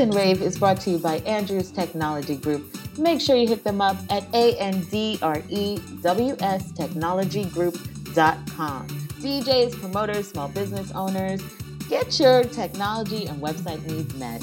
[0.00, 2.74] And Rave is brought to you by Andrews Technology Group.
[2.96, 4.72] Make sure you hit them up at A-N-D-R-E-W-S
[6.72, 8.88] technologygroup.com.
[8.88, 11.42] DJs, promoters, small business owners,
[11.90, 14.42] get your technology and website needs met.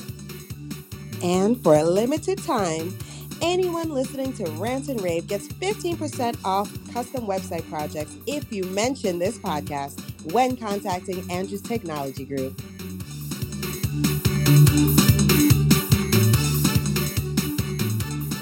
[1.24, 2.96] And for a limited time,
[3.42, 9.18] anyone listening to Rant and Rave gets 15% off custom website projects if you mention
[9.18, 10.00] this podcast
[10.34, 12.62] when contacting Andrews Technology Group.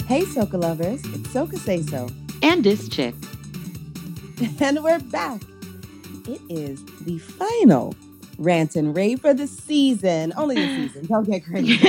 [0.08, 2.08] Hey, Soca lovers, it's Soca Say So.
[2.44, 3.16] And this chick.
[4.62, 5.42] And we're back.
[6.28, 7.96] It is the final
[8.38, 10.32] rant and rave for the season.
[10.38, 11.08] Only the season.
[11.08, 11.80] Don't get crazy.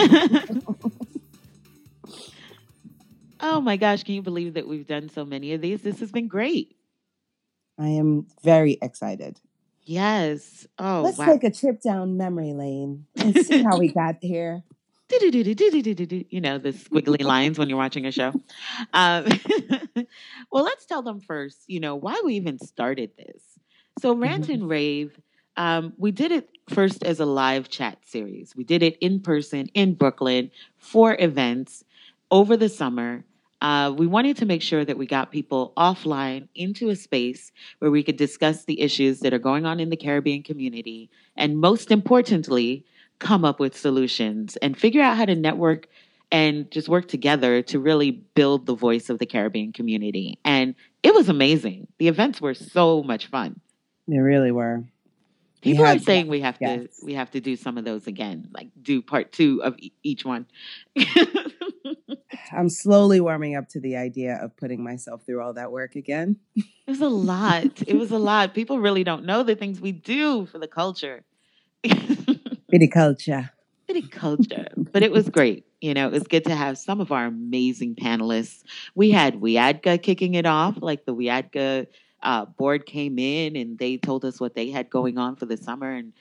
[3.40, 5.82] oh my gosh, can you believe that we've done so many of these?
[5.82, 6.74] This has been great.
[7.78, 9.38] I am very excited.
[9.84, 10.66] Yes.
[10.78, 11.26] Oh, Let's wow.
[11.26, 14.62] take a trip down memory lane and see how we got here.
[16.30, 18.32] you know the squiggly lines when you're watching a show
[18.92, 19.26] um,
[20.50, 23.42] well let's tell them first you know why we even started this
[24.00, 25.18] so rant and rave
[25.56, 29.68] um, we did it first as a live chat series we did it in person
[29.74, 31.84] in brooklyn for events
[32.30, 33.24] over the summer
[33.62, 37.90] uh, we wanted to make sure that we got people offline into a space where
[37.90, 41.90] we could discuss the issues that are going on in the caribbean community and most
[41.90, 42.84] importantly
[43.18, 45.88] come up with solutions and figure out how to network
[46.32, 50.38] and just work together to really build the voice of the Caribbean community.
[50.44, 51.86] And it was amazing.
[51.98, 53.60] The events were so much fun.
[54.08, 54.84] They really were.
[55.64, 56.80] We People are had- saying we have yes.
[56.98, 59.92] to we have to do some of those again, like do part two of e-
[60.02, 60.46] each one.
[62.52, 66.36] I'm slowly warming up to the idea of putting myself through all that work again.
[66.54, 67.82] It was a lot.
[67.86, 68.54] It was a lot.
[68.54, 71.24] People really don't know the things we do for the culture.
[73.86, 75.64] Pretty culture, but it was great.
[75.80, 78.62] You know, it was good to have some of our amazing panelists.
[78.94, 81.86] We had WIADCA kicking it off, like the WIADCA
[82.22, 85.56] uh, board came in and they told us what they had going on for the
[85.56, 86.12] summer and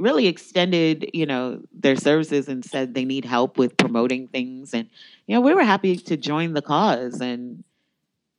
[0.00, 4.74] really extended, you know, their services and said they need help with promoting things.
[4.74, 4.88] And,
[5.26, 7.62] you know, we were happy to join the cause and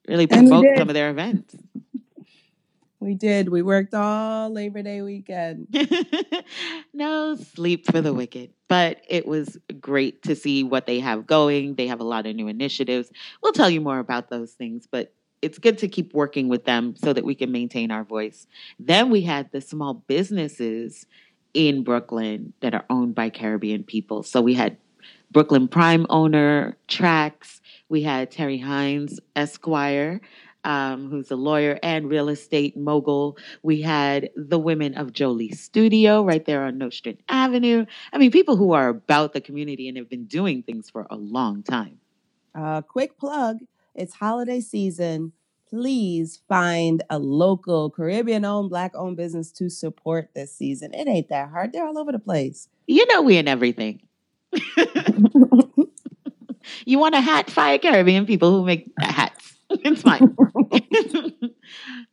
[0.07, 1.56] really promote some of their events.
[3.03, 3.50] We did.
[3.50, 5.68] We worked all Labor Day weekend.
[6.94, 8.52] no sleep for the wicked.
[8.69, 11.75] But it was great to see what they have going.
[11.75, 13.12] They have a lot of new initiatives.
[13.42, 16.96] We'll tell you more about those things, but it's good to keep working with them
[16.96, 18.47] so that we can maintain our voice.
[18.80, 21.06] Then we had the small businesses
[21.53, 24.24] in Brooklyn that are owned by Caribbean people.
[24.24, 24.78] So we had
[25.31, 27.59] Brooklyn Prime owner Trax.
[27.90, 30.22] We had Terry Hines Esquire,
[30.63, 33.38] um, who's a lawyer and real estate mogul.
[33.62, 37.85] We had the women of Jolie Studio right there on Nostrand Avenue.
[38.12, 41.16] I mean, people who are about the community and have been doing things for a
[41.16, 42.00] long time.
[42.56, 43.59] Uh, quick plug
[43.96, 45.34] it's holiday season.
[45.69, 50.94] Please find a local Caribbean owned, Black owned business to support this season.
[50.94, 51.74] It ain't that hard.
[51.74, 52.68] They're all over the place.
[52.88, 54.01] You know, we in everything.
[56.85, 57.50] you want a hat?
[57.50, 59.56] Fire Caribbean people who make hats.
[59.84, 60.35] It's fine.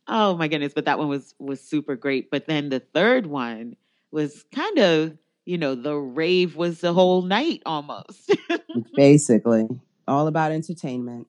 [0.07, 0.73] oh my goodness!
[0.73, 2.29] But that one was was super great.
[2.31, 3.75] But then the third one
[4.11, 8.35] was kind of you know the rave was the whole night almost.
[8.95, 9.67] Basically,
[10.07, 11.27] all about entertainment.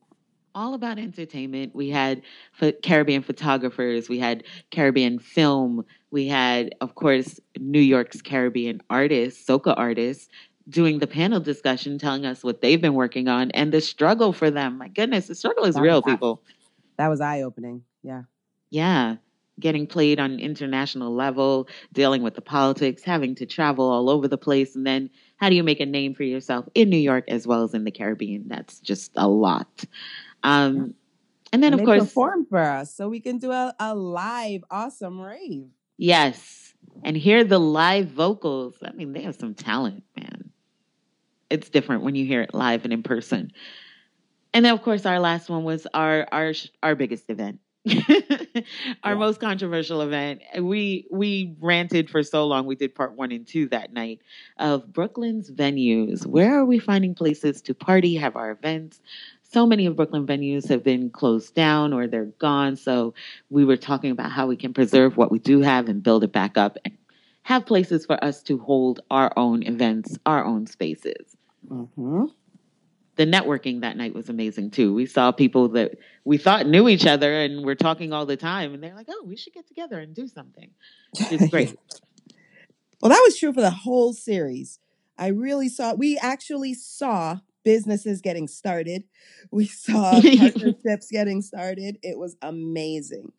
[0.55, 1.75] all about entertainment.
[1.75, 2.23] We had
[2.83, 9.73] Caribbean photographers, we had Caribbean film, we had, of course, New York's Caribbean artists, soca
[9.77, 10.29] artists,
[10.69, 14.51] doing the panel discussion, telling us what they've been working on and the struggle for
[14.51, 14.79] them.
[14.79, 16.43] My goodness, the struggle is That real, was- people.
[16.99, 17.83] That was eye opening.
[18.03, 18.23] Yeah.
[18.71, 19.17] Yeah.
[19.61, 24.39] Getting played on international level, dealing with the politics, having to travel all over the
[24.39, 27.47] place, and then how do you make a name for yourself in New York as
[27.47, 28.45] well as in the Caribbean?
[28.47, 29.85] That's just a lot.
[30.43, 30.95] Um,
[31.53, 34.65] and then, And of course, perform for us so we can do a, a live,
[34.71, 35.67] awesome rave.
[35.99, 36.75] Yes.
[37.05, 38.77] And hear the live vocals.
[38.83, 40.51] I mean, they have some talent, man.
[41.53, 43.53] It's different when you hear it live and in person.
[44.55, 46.53] And then, of course, our last one was our our
[46.83, 49.15] our biggest event, our Yeah.
[49.15, 50.43] most controversial event.
[50.61, 52.67] We we ranted for so long.
[52.67, 54.21] We did part one and two that night
[54.59, 56.27] of Brooklyn's venues.
[56.27, 59.01] Where are we finding places to party, have our events?
[59.43, 62.77] So many of Brooklyn venues have been closed down or they're gone.
[62.77, 63.15] So
[63.51, 66.33] we were talking about how we can preserve what we do have and build it
[66.33, 66.97] back up and
[67.43, 71.37] have places for us to hold our own events, our own spaces.
[71.69, 72.25] Hmm
[73.17, 74.95] The networking that night was amazing too.
[74.95, 75.93] We saw people that
[76.25, 79.25] we thought knew each other and were talking all the time, and they're like, "Oh,
[79.27, 80.71] we should get together and do something,"
[81.31, 81.77] It's great.
[83.01, 84.79] well, that was true for the whole series.
[85.19, 89.05] I really saw, we actually saw businesses getting started.
[89.51, 91.99] We saw partnerships getting started.
[92.03, 93.33] It was amazing.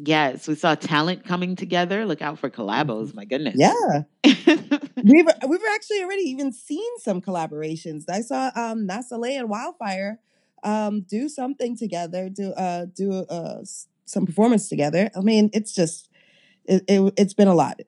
[0.00, 2.06] Yes, we saw talent coming together.
[2.06, 3.14] Look out for collabos.
[3.14, 3.56] My goodness.
[3.58, 4.02] Yeah.
[5.04, 8.04] we've we've actually already even seen some collaborations.
[8.08, 10.18] I saw um Nasale and Wildfire
[10.64, 13.62] um do something together, do uh do uh
[14.04, 15.10] some performance together.
[15.16, 16.08] I mean, it's just
[16.64, 17.80] it, it it's been a lot.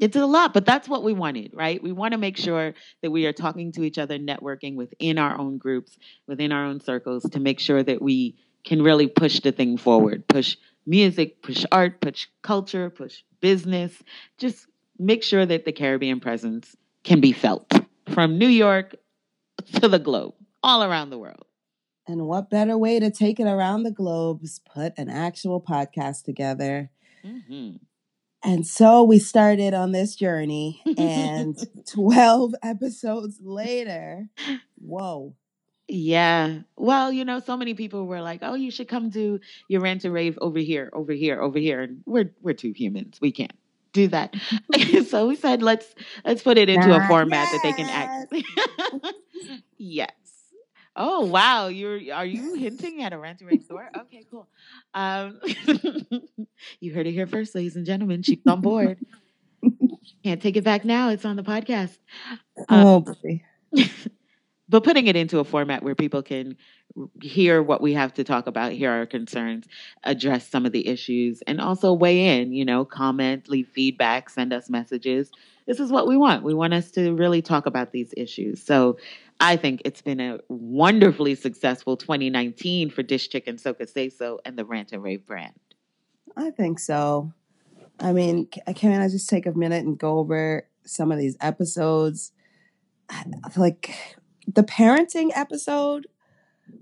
[0.00, 1.80] It's a lot, but that's what we wanted, right?
[1.82, 5.38] We want to make sure that we are talking to each other, networking within our
[5.38, 5.96] own groups,
[6.26, 10.26] within our own circles to make sure that we can really push the thing forward,
[10.26, 14.02] push music, push art, push culture, push business.
[14.36, 14.66] Just
[14.98, 17.72] make sure that the Caribbean presence can be felt
[18.12, 18.96] from New York
[19.74, 21.46] to the globe, all around the world.
[22.06, 26.24] And what better way to take it around the globe is put an actual podcast
[26.24, 26.90] together.
[27.24, 27.76] Mm-hmm.
[28.42, 31.56] And so we started on this journey, and
[31.90, 34.28] 12 episodes later,
[34.76, 35.34] whoa,
[35.88, 36.60] yeah.
[36.76, 40.04] Well, you know, so many people were like, "Oh, you should come do your rant
[40.04, 43.18] and rave over here, over here, over here." And we're we're two humans.
[43.20, 43.52] We can't
[43.94, 44.34] do that.
[45.08, 45.86] so we said, "Let's
[46.24, 48.34] let's put it into a format that they can act."
[49.78, 50.10] yes.
[50.96, 53.88] Oh wow, you're are you hinting at a rant and rave store?
[54.00, 54.46] Okay, cool.
[54.92, 55.40] Um,
[56.80, 58.22] you heard it here first, ladies and gentlemen.
[58.22, 58.98] She's on board.
[60.22, 61.08] Can't take it back now.
[61.08, 61.96] It's on the podcast.
[62.68, 63.42] oh, um, boy
[64.68, 66.56] but putting it into a format where people can
[67.20, 69.66] hear what we have to talk about, hear our concerns,
[70.04, 74.52] address some of the issues, and also weigh in, you know, comment, leave feedback, send
[74.52, 75.30] us messages.
[75.66, 76.44] This is what we want.
[76.44, 78.62] We want us to really talk about these issues.
[78.62, 78.98] So
[79.40, 84.56] I think it's been a wonderfully successful 2019 for Dish Chicken Soca Say So and
[84.56, 85.54] the Rant and Rave brand.
[86.36, 87.32] I think so.
[87.98, 91.36] I mean, uh, can I just take a minute and go over some of these
[91.40, 92.32] episodes?
[93.56, 93.94] Like
[94.46, 96.06] the parenting episode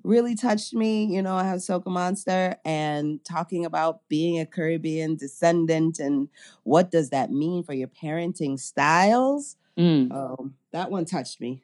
[0.02, 1.04] really touched me.
[1.04, 6.28] You know, I have Soca Monster and talking about being a Caribbean descendant and
[6.64, 9.56] what does that mean for your parenting styles.
[9.78, 10.12] Mm.
[10.12, 11.62] Um, that one touched me.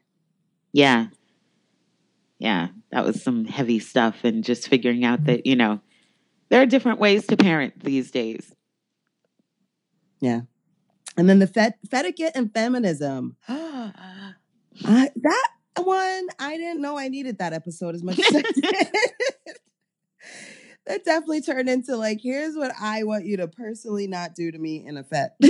[0.73, 1.09] Yeah.
[2.39, 5.81] Yeah, that was some heavy stuff and just figuring out that, you know,
[6.51, 8.55] there are different ways to parent these days.
[10.21, 10.43] Yeah.
[11.17, 13.37] And then the fet- etiquette and feminism.
[13.49, 14.35] I,
[15.17, 15.49] that
[15.87, 18.89] one, I didn't know I needed that episode as much as I did.
[20.87, 24.59] that definitely turned into like, here's what I want you to personally not do to
[24.59, 25.37] me in a fet.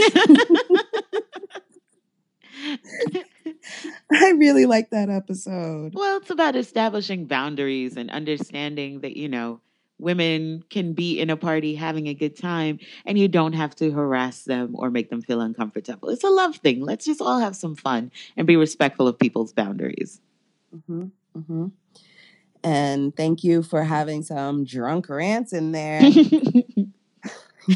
[4.13, 5.93] I really like that episode.
[5.95, 9.61] Well, it's about establishing boundaries and understanding that, you know,
[9.99, 13.91] women can be in a party having a good time and you don't have to
[13.91, 16.09] harass them or make them feel uncomfortable.
[16.09, 16.81] It's a love thing.
[16.81, 20.21] Let's just all have some fun and be respectful of people's boundaries.
[20.75, 21.05] Mm-hmm,
[21.37, 21.67] mm-hmm.
[22.65, 26.03] And thank you for having some drunk rants in there.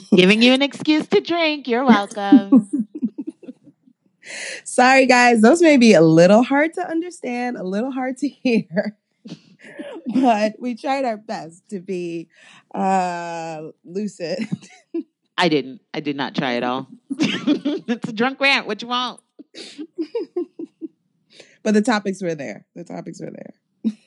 [0.15, 1.69] Giving you an excuse to drink.
[1.69, 2.71] You're welcome.
[4.65, 5.43] Sorry, guys.
[5.43, 8.97] Those may be a little hard to understand, a little hard to hear
[10.15, 12.29] but we tried our best to be
[12.75, 14.49] uh, lucid.
[15.37, 15.81] I didn't.
[15.95, 16.89] I did not try at all.
[17.19, 18.67] it's a drunk rant.
[18.67, 19.21] What you want?
[21.63, 22.67] but the topics were there.
[22.75, 23.55] The topics were there.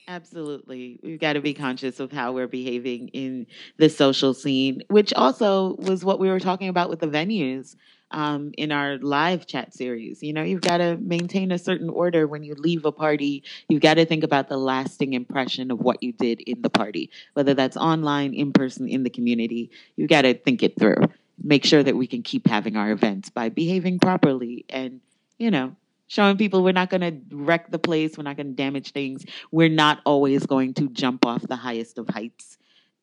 [0.08, 1.00] Absolutely.
[1.04, 5.76] We've got to be conscious of how we're behaving in the social scene, which also
[5.78, 7.76] was what we were talking about with the venues
[8.12, 10.22] um, in our live chat series.
[10.22, 13.44] You know, you've got to maintain a certain order when you leave a party.
[13.68, 17.10] You've got to think about the lasting impression of what you did in the party,
[17.34, 19.72] whether that's online, in person, in the community.
[19.96, 21.02] You've got to think it through.
[21.44, 25.02] Make sure that we can keep having our events by behaving properly and,
[25.38, 25.76] you know,
[26.08, 29.26] showing people we're not going to wreck the place, we're not going to damage things,
[29.52, 32.58] we're not always going to jump off the highest of heights.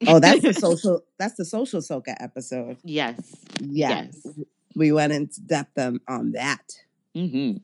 [0.07, 1.05] oh, that's the social.
[1.19, 2.79] That's the social soca episode.
[2.83, 3.37] Yes.
[3.61, 4.23] Yes.
[4.25, 6.73] yes we went into depth on, on that.
[7.17, 7.59] Mm-hmm.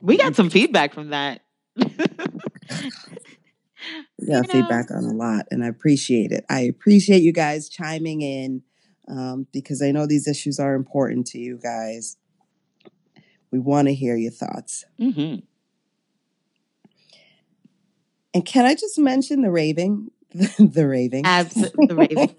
[0.00, 1.42] We got some feedback from that.
[4.18, 6.44] yeah, feedback on a lot, and I appreciate it.
[6.48, 8.62] I appreciate you guys chiming in
[9.08, 12.16] um, because I know these issues are important to you guys.
[13.50, 14.84] We want to hear your thoughts.
[15.00, 15.44] Mm-hmm.
[18.34, 20.10] And can I just mention the raving?
[20.32, 21.24] the raving.
[21.24, 21.86] Absolutely.
[21.86, 22.36] The raving.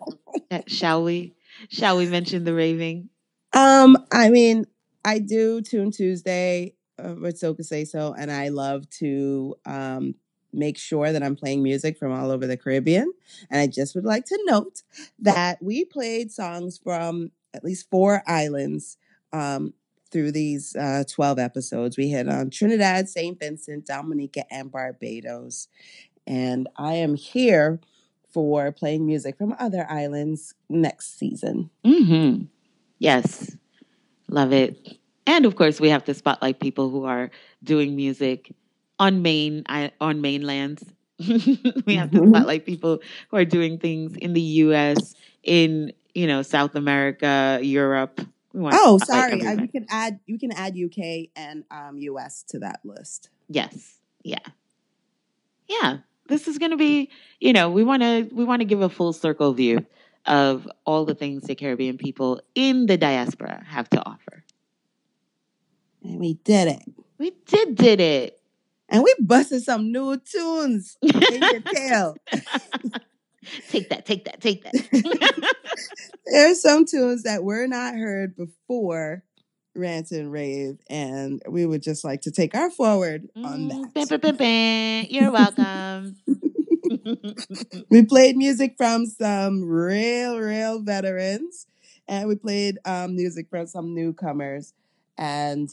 [0.68, 1.36] Shall we?
[1.70, 3.10] Shall we mention the raving?
[3.56, 4.66] Um, I mean,
[5.04, 10.16] I do Tune Tuesday uh, with Soca Say So, and I love to um,
[10.54, 13.12] make sure that I'm playing music from all over the Caribbean.
[13.50, 14.84] And I just would like to note
[15.20, 18.98] that we played songs from at least four islands
[19.32, 19.74] um,
[20.12, 21.98] through these uh, 12 episodes.
[21.98, 23.40] We hit on Trinidad, St.
[23.40, 25.70] Vincent, Dominica, and Barbados.
[26.28, 27.80] And I am here
[28.34, 31.70] for playing music from other islands next season.
[31.86, 32.46] Mm-hmm.
[33.00, 33.56] Yes.
[34.30, 34.98] Love it.
[35.28, 37.32] And of course, we have to spotlight people who are
[37.64, 38.52] doing music
[39.00, 39.64] on main
[40.00, 40.84] on mainlands.
[41.20, 42.30] we have to Mhm.
[42.30, 43.00] spotlight people
[43.30, 48.22] who are doing things in the U.S., in you know South America, Europe.
[48.54, 49.42] We want to Oh, sorry.
[49.42, 53.30] Uh, you can add you can add UK and um, US to that list.
[53.50, 54.00] Yes.
[54.24, 54.40] Yeah.
[55.68, 55.98] Yeah.
[56.28, 57.10] This is going to be,
[57.40, 59.86] you know, we want to we want to give a full circle view
[60.26, 64.44] of all the things the Caribbean people in the diaspora have to offer.
[66.04, 66.82] And we did it.
[67.18, 68.40] We did did it.
[68.90, 72.16] And we busted some new tunes in your tail.
[73.70, 75.54] take that, take that, take that.
[76.26, 79.24] There's some tunes that were not heard before
[79.76, 83.94] Rant and Rave, and we would just like to take our forward on Mm, that.
[83.94, 85.08] bah, bah, bah, bah.
[85.10, 86.16] You're welcome.
[87.90, 91.68] We played music from some real, real veterans,
[92.08, 94.74] and we played um, music from some newcomers,
[95.18, 95.70] and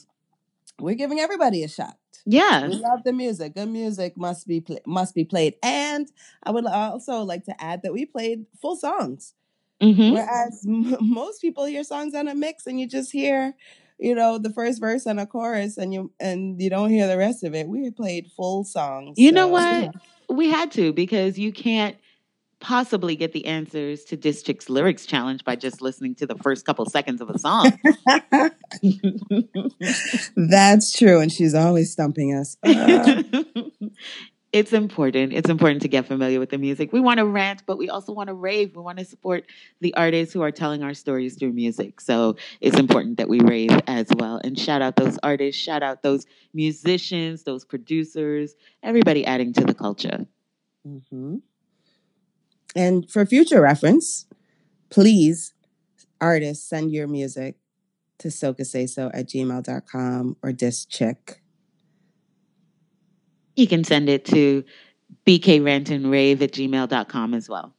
[0.79, 1.97] we're giving everybody a shot.
[2.25, 2.67] yeah.
[2.67, 3.55] We love the music.
[3.55, 6.07] Good music must be pla- must be played, and
[6.43, 9.33] I would also like to add that we played full songs.
[9.81, 13.53] hmm Whereas m- most people hear songs on a mix, and you just hear,
[13.99, 17.17] you know, the first verse and a chorus, and you and you don't hear the
[17.17, 17.67] rest of it.
[17.67, 19.17] We played full songs.
[19.17, 19.91] You know so- what?
[20.33, 21.95] We had to because you can't
[22.59, 26.85] possibly get the answers to District's lyrics challenge by just listening to the first couple
[26.85, 27.71] seconds of a song.
[30.35, 32.57] That's true, and she's always stumping us.
[32.63, 33.23] Uh,
[34.53, 35.33] it's important.
[35.33, 36.93] It's important to get familiar with the music.
[36.93, 38.75] We want to rant, but we also want to rave.
[38.75, 39.45] We want to support
[39.81, 41.99] the artists who are telling our stories through music.
[41.99, 44.39] So it's important that we rave as well.
[44.43, 49.73] And shout out those artists, shout out those musicians, those producers, everybody adding to the
[49.73, 50.27] culture.
[50.87, 51.41] mhm.
[52.75, 54.25] And for future reference,
[54.89, 55.53] please,
[56.21, 57.55] artists, send your music
[58.19, 61.42] to socasayso at gmail.com or dischick.
[63.55, 64.63] You can send it to
[65.25, 67.73] bkrantandrave at gmail.com as well.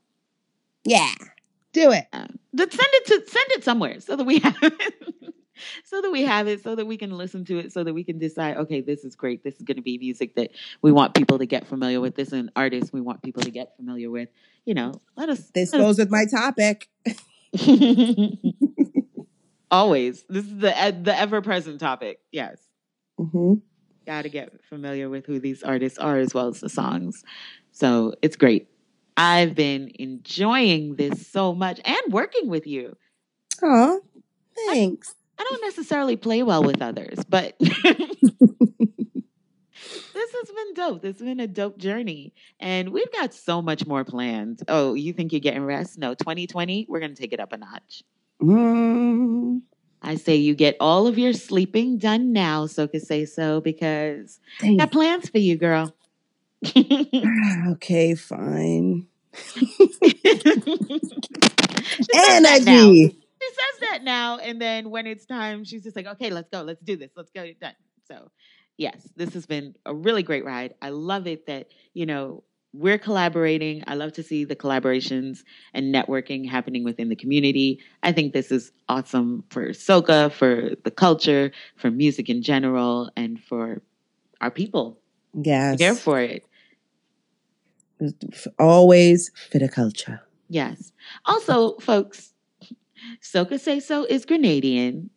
[0.85, 1.13] Yeah,
[1.73, 2.07] do it.
[2.13, 5.35] Uh, but send it to send it somewhere so that we have it.
[5.85, 8.05] so that we have it, so that we can listen to it, so that we
[8.05, 9.43] can decide, okay, this is great.
[9.43, 10.51] This is going to be music that
[10.83, 12.15] we want people to get familiar with.
[12.15, 14.29] This is an artist we want people to get familiar with.
[14.65, 15.51] You know, let us.
[15.55, 16.89] This let us- goes with my topic.
[19.71, 22.21] Always, this is the the ever present topic.
[22.31, 22.59] Yes,
[23.19, 23.55] hmm
[24.05, 27.25] got to get familiar with who these artists are as well as the songs.
[27.73, 28.69] So it's great.
[29.17, 32.97] I've been enjoying this so much and working with you.
[33.63, 34.01] Oh,
[34.67, 35.15] thanks.
[35.39, 37.73] I don't necessarily play well with others, but this
[40.33, 41.03] has been dope.
[41.03, 42.35] This has been a dope journey.
[42.61, 44.63] And we've got so much more planned.
[44.69, 45.99] Oh, you think you're getting rest?
[45.99, 48.03] No, 2020, we're going to take it up a notch.
[48.43, 49.63] Mm,
[50.05, 54.67] I say you get all of your sleeping done now, Soca Say So, because I
[54.67, 55.95] dang got plans for you, girl.
[56.77, 59.07] okay, fine.
[62.15, 63.17] Energy.
[63.41, 66.63] she says that now, and then when it's time, she's just like, "Okay, let's go,
[66.63, 67.75] let's do this, let's go, done."
[68.07, 68.31] So,
[68.77, 70.75] yes, this has been a really great ride.
[70.83, 72.45] I love it that you know
[72.75, 73.85] we're collaborating.
[73.87, 77.79] I love to see the collaborations and networking happening within the community.
[78.03, 83.41] I think this is awesome for soca, for the culture, for music in general, and
[83.41, 83.81] for
[84.41, 84.99] our people.
[85.35, 85.79] Yes.
[85.79, 86.45] Here for it.
[88.59, 90.21] Always fit a culture.
[90.49, 90.93] Yes.
[91.27, 92.35] Also, folks,
[93.23, 95.11] Soca Say So is Grenadian.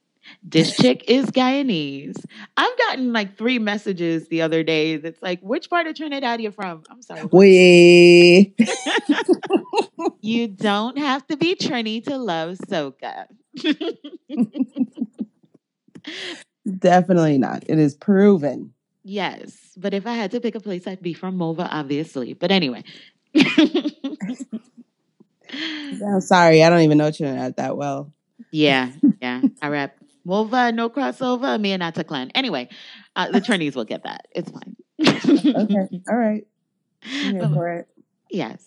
[0.44, 2.24] This chick is Guyanese.
[2.56, 6.44] I've gotten like three messages the other day that's like, which part of Trinidad are
[6.44, 6.84] you from?
[6.90, 7.24] I'm sorry.
[7.32, 8.54] We.
[10.22, 13.28] You don't have to be Trini to love Soca.
[16.80, 17.64] Definitely not.
[17.68, 18.74] It is proven.
[19.04, 19.56] yes.
[19.78, 22.34] But if I had to pick a place, I'd be from Mova, obviously.
[22.34, 22.84] But anyway.
[23.36, 23.92] I'm
[26.20, 26.62] sorry.
[26.64, 28.12] I don't even know Trinidad that well.
[28.52, 28.92] Yeah,
[29.22, 29.42] yeah.
[29.62, 29.96] I rap
[30.28, 32.32] Mova, no crossover, me and Nata Clan.
[32.36, 32.68] Anyway,
[33.16, 34.28] uh, the Trinis will get that.
[34.32, 34.76] It's fine.
[35.00, 36.02] Okay.
[36.10, 36.46] All right.
[37.40, 37.88] But- for it.
[38.30, 38.64] Yes.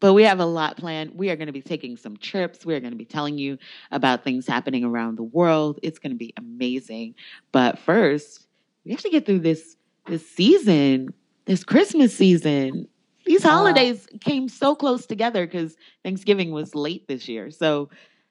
[0.00, 1.12] But we have a lot planned.
[1.14, 2.66] We are going to be taking some trips.
[2.66, 3.56] We are going to be telling you
[3.90, 5.78] about things happening around the world.
[5.82, 7.14] It's going to be amazing.
[7.52, 8.46] But first,
[8.84, 11.14] we have to get through this this season,
[11.46, 12.86] this Christmas season.
[13.24, 17.50] These holidays came so close together because Thanksgiving was late this year.
[17.50, 17.88] So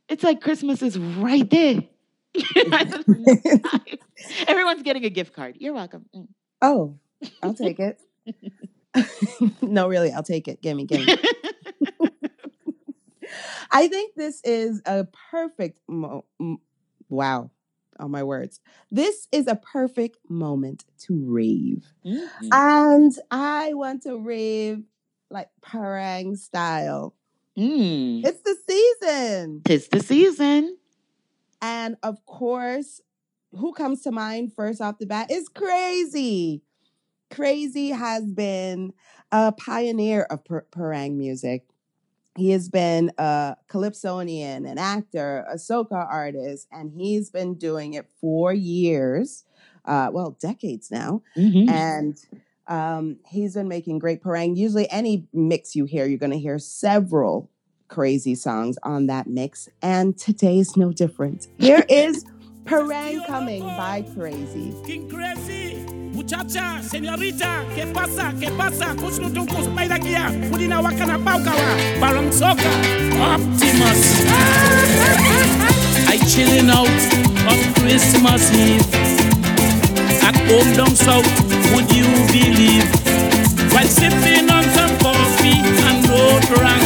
[0.09, 1.81] it's like Christmas is right there.
[4.47, 5.57] Everyone's getting a gift card.
[5.59, 6.05] You're welcome.
[6.15, 6.27] Mm.
[6.61, 6.97] oh,
[7.41, 7.99] I'll take it.
[9.61, 10.61] no, really, I'll take it.
[10.61, 11.17] Gimme, gimme.
[13.71, 16.25] I think this is a perfect mo-
[17.09, 17.49] wow.
[17.99, 18.59] Oh my words.
[18.91, 21.93] This is a perfect moment to rave.
[22.05, 22.27] Mhm.
[22.51, 24.83] And I want to rave
[25.29, 27.15] like parang style.
[27.57, 28.25] Mm.
[28.25, 29.61] It's the season.
[29.67, 30.77] It's the season.
[31.63, 32.99] And of course,
[33.53, 36.61] who comes to mind first off the bat is Crazy.
[37.31, 38.93] Crazy has been
[39.31, 41.65] a pioneer of par- parang music.
[42.35, 48.07] He has been a calypsonian, an actor, a soca artist, and he's been doing it
[48.19, 49.45] for years,
[49.85, 51.21] uh, well, decades now.
[51.37, 51.69] Mhm.
[51.69, 52.17] And
[52.67, 54.55] um, he's been making great parang.
[54.55, 57.49] Usually, any mix you hear, you're going to hear several
[57.93, 59.69] crazy songs on that mix.
[59.83, 61.47] And today's no different.
[61.59, 62.25] Here is
[62.65, 64.73] Parang Coming by Crazy.
[64.83, 68.33] King Crazy, muchacha, señorita, ¿qué pasa?
[68.39, 68.95] ¿Qué pasa?
[68.95, 71.69] Kusnu tungkus, paida kia, pudina wakana paukawa,
[72.01, 72.73] barang soka,
[73.21, 74.25] Optimus.
[76.09, 76.87] I chilling out
[77.45, 78.81] on Christmas Eve.
[80.23, 81.29] At home down south,
[81.75, 82.89] would you believe?
[83.71, 86.82] While sipping on some coffee and road rang.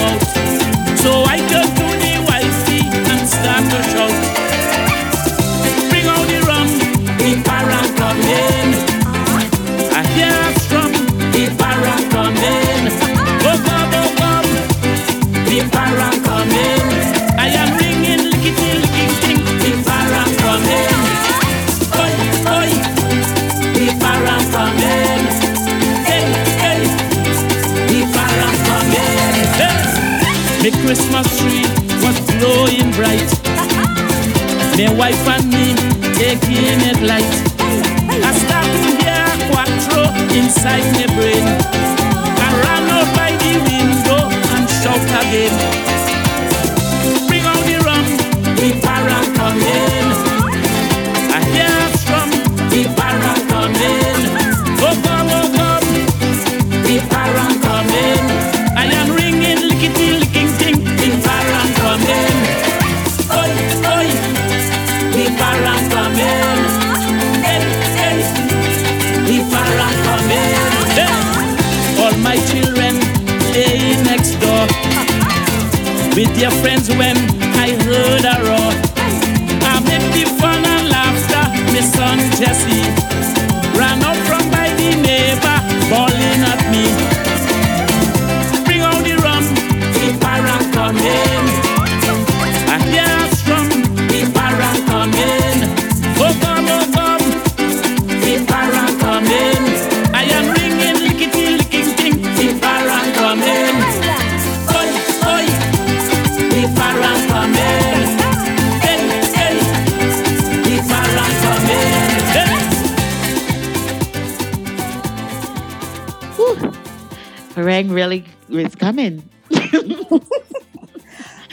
[1.07, 1.66] So I turned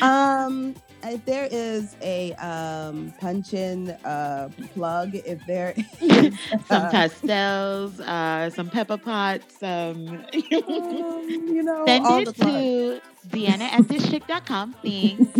[0.04, 8.00] Um, if there is a um, punch-in uh, plug, if there is some uh, pastels,
[8.00, 10.08] uh, some pepper pots, some.
[10.08, 14.74] um, you know, Send all it to Deanna at thischick.com.
[14.82, 15.32] Thanks.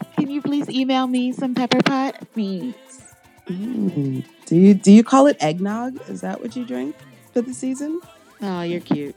[0.16, 2.16] Can you please email me some pepper pot?
[2.34, 3.14] Thanks.
[3.48, 4.24] Mm.
[4.46, 6.08] Do you do you call it eggnog?
[6.08, 6.94] Is that what you drink
[7.32, 8.00] for the season?
[8.40, 9.16] Oh, you're cute.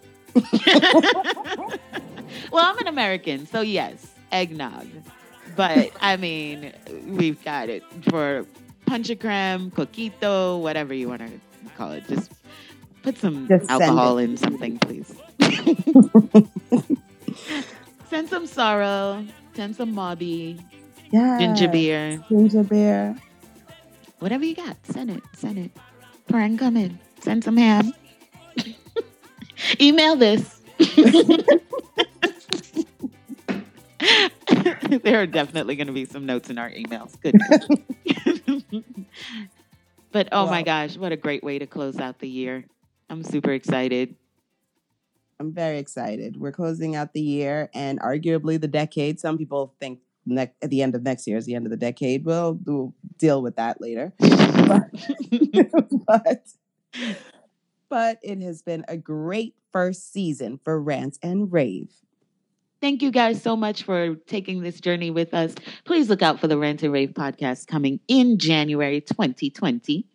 [2.52, 4.88] well, I'm an American, so yes, eggnog.
[5.56, 6.74] But I mean,
[7.08, 8.46] we've got it for
[8.86, 11.32] punch creme, coquito, whatever you want to
[11.78, 12.08] call it.
[12.08, 12.32] Just
[13.04, 15.14] put some Just alcohol in something, please.
[18.10, 20.60] send some sorrel, send some mauby,
[21.12, 23.16] Yeah, ginger beer, ginger beer.
[24.20, 24.78] whatever you got.
[24.86, 25.72] Send it, send it.
[26.28, 27.00] Parang come in.
[27.22, 27.94] Send some ham.
[29.82, 30.62] Email this.
[35.04, 37.16] there are definitely going to be some notes in our emails.
[37.22, 37.36] Good.
[40.12, 42.66] but oh my gosh, what a great way to close out the year.
[43.10, 44.16] I'm super excited.
[45.40, 46.38] I'm very excited.
[46.38, 49.20] We're closing out the year and arguably the decade.
[49.20, 51.78] Some people think ne- at the end of next year is the end of the
[51.78, 52.26] decade.
[52.26, 54.14] We'll, we'll deal with that later.
[54.18, 54.90] But,
[56.08, 56.48] but
[57.90, 61.92] but it has been a great first season for Rants and Rave.
[62.82, 65.56] Thank you guys so much for taking this journey with us.
[65.86, 70.06] Please look out for the Rant and Rave podcast coming in January 2020.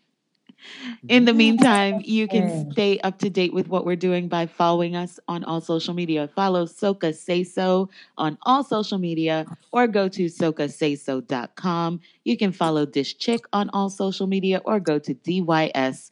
[1.09, 4.95] In the meantime, you can stay up to date with what we're doing by following
[4.95, 6.29] us on all social media.
[6.35, 12.01] Follow Soca Say So on all social media or go to socasayso.com.
[12.25, 16.07] You can follow Dish Chick on all social media or go to dischick.com.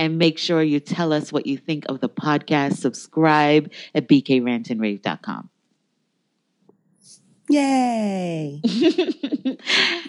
[0.00, 2.78] And make sure you tell us what you think of the podcast.
[2.78, 5.50] Subscribe at bkrantandrave.com.
[7.50, 8.62] Yay!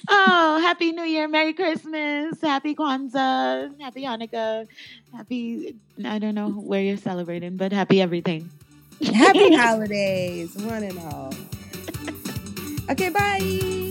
[0.09, 4.65] oh, happy New Year, Merry Christmas, Happy Kwanzaa, Happy Hanukkah,
[5.13, 5.75] Happy,
[6.05, 8.49] I don't know where you're celebrating, but happy everything.
[9.03, 11.33] Happy holidays, one and all.
[12.89, 13.90] Okay, bye.